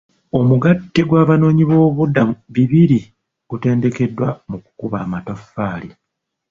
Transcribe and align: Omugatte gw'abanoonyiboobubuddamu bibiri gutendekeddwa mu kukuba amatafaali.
Omugatte 0.39 1.01
gw'abanoonyiboobubuddamu 1.09 2.33
bibiri 2.55 2.99
gutendekeddwa 3.49 4.27
mu 4.49 4.57
kukuba 4.63 4.97
amatafaali. 5.05 5.89